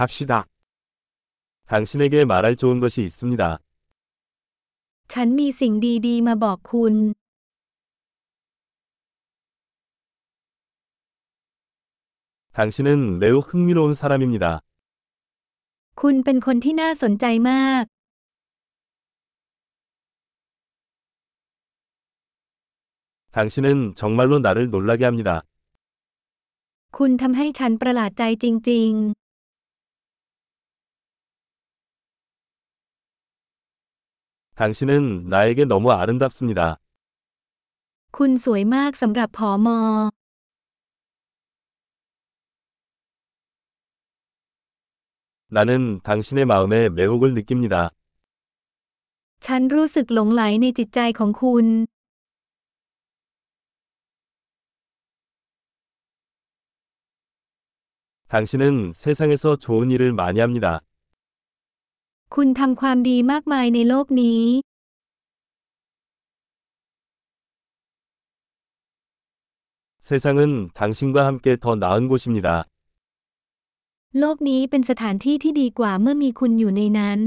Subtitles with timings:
[0.00, 0.45] 갑시다.
[1.67, 3.59] 당신에게 말할 좋은 것이 있습니다.
[5.11, 5.73] ฉันมีสิ่ง
[6.07, 6.95] ดีๆ มาบอกคุณ
[12.53, 14.45] 당신은 매우 흥미로운 사람입니다.
[16.01, 17.83] คุณเป็นคนที่น่าสนใจมาก
[23.31, 25.29] 당신은 정말로 나를 놀라게 합니다.
[26.97, 28.91] คุณทำให้ฉันประหลาดใจจริง
[34.60, 36.78] 당신은 나에게 너무 아름답습니다.
[36.80, 36.86] ๆ
[38.16, 39.78] คุณสวยมากสำหรับผอมอ
[45.48, 47.90] 나는 당신의 마음에 매혹을 느낍니다.
[49.46, 51.66] ฉันรู้สึกหลงไหลในจิตใจของคุณ
[58.28, 60.80] 당신은 세상에서 좋은 일을 많이 합니다.
[62.34, 64.42] คุณทำความดีมากมายในโลกนี้
[70.08, 72.48] 세상은 당신과 함께 더 나은 곳입니다.
[74.20, 77.20] โลกนี้เป็นสถานที่ที่ดีกว่าเมื่อมีคุณอยู่ในนั้น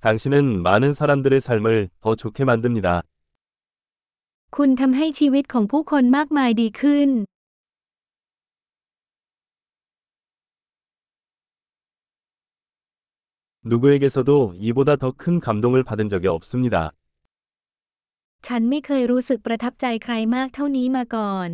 [0.00, 3.02] 당신은 많은 사람들의 삶을 더 좋게 만듭니다.
[4.56, 7.08] คุณทำให้ชีวิตของผู้คนมากมายดีขึ้น
[13.62, 16.92] 누구에게서도 이보다 더 큰 감동을 받은 적이 없습니다.
[18.46, 21.50] ฉันไม่เคยรู้สึกประทับใจใครมากเท่านี้มาก่อน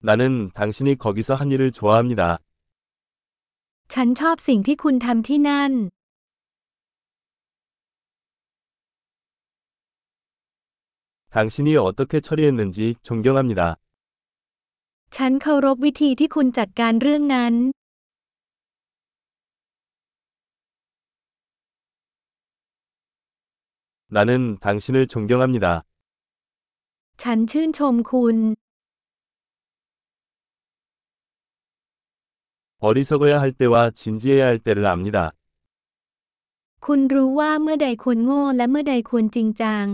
[0.00, 2.38] 나는 당신이 거기서 한 일을 좋아합니다.
[3.94, 5.72] ฉันชอบสิ่งที่คุณทำที่นั่น
[11.30, 13.76] 당신이 어떻게 처리했는지 존경합니다.
[15.16, 17.54] ฉันเคารพวิธีที่คุณจัดการเรื่องนั้น
[24.08, 25.82] 나는 당신을 존경합니다.
[27.22, 28.36] ฉันชื่นชมคุณ
[32.80, 35.32] 어리석어야 할 때와 진지해야 할 때를 압니다.
[36.84, 39.86] คุณรู้ว่าเมื่อใดควรโง่และเมื่อใดควรจริงจัง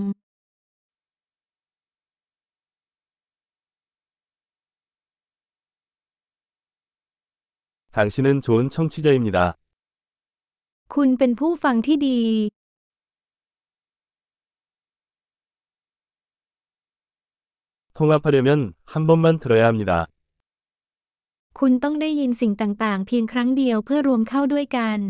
[7.93, 9.39] 당신은 좋은 청취자입니다.
[10.95, 12.21] คุณเป็นผู้ฟังที่ดี
[17.95, 20.07] 통합하려면 한 번만 들어야 합니다.
[21.59, 25.01] คุณต้องได้ยินสิ่งต่างๆ เพียงครั้งเดียวเพื่อรวมเข้าด้วยกัน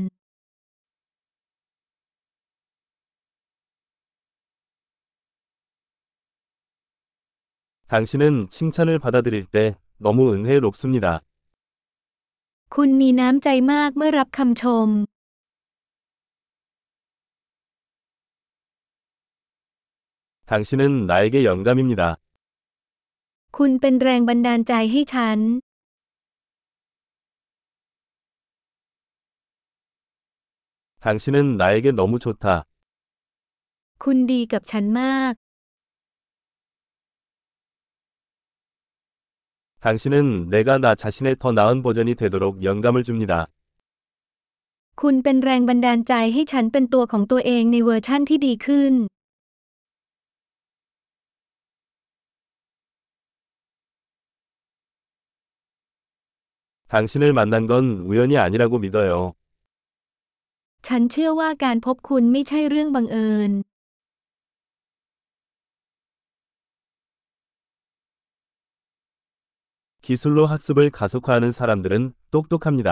[7.92, 9.56] 당신은 칭찬을 받아들일 때
[9.98, 11.06] 너무 은혜롭습니다.
[12.74, 14.88] คุณมีน้ำใจมากเมื่อรับคำชม
[20.50, 22.02] 당신은 나에게 영감입니다.
[23.56, 25.38] คุณเป็นแรงบันดาลใจให้ฉัน
[31.00, 32.64] 당신은 나에게 너무 좋다.
[34.04, 35.32] คุณดีกับฉันมาก
[39.84, 43.32] 당신은 내가 나 자신의 더 나은 버전이 되도록 영감을 줍니다.
[45.00, 48.94] คุณเป็นแรงบันดาลใจให้ฉันเป็นตัวของตัวเองในเวอร์ชั่นที่ดีขึ้น
[56.92, 59.32] 당신을 만난 건 우연이 아니라고 믿어요.
[60.88, 63.52] ฉันเชื่อว่าการพบคุณไม่ใช่เรื่องบังเอิญ
[70.06, 72.90] 기술로 학습을 가속화하는 사람들은 똑똑합니다.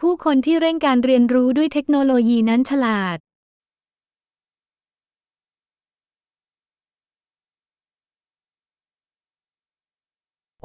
[0.00, 3.18] ผู้คนที่เร่งการเรียนรู้ด้วยเทคโนโลยีนั้นฉลาด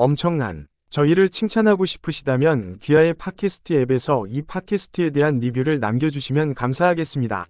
[0.03, 0.44] 엄청난
[0.90, 7.46] 저희를 칭찬하고 싶으시다면 귀하의 팟캐스트 앱에서 이 팟캐스트에 대한 리뷰를 남겨주시면 감사하겠습니다.